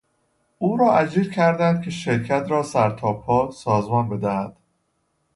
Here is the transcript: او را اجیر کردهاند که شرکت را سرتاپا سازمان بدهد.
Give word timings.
او 0.59 0.77
را 0.77 0.93
اجیر 0.97 1.31
کردهاند 1.33 1.81
که 1.83 1.89
شرکت 1.91 2.45
را 2.49 2.63
سرتاپا 2.63 3.51
سازمان 3.51 4.09
بدهد. 4.09 4.57